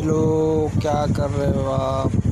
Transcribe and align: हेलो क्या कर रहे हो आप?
हेलो 0.00 0.70
क्या 0.80 1.06
कर 1.06 1.30
रहे 1.30 1.50
हो 1.52 1.70
आप? 1.70 2.29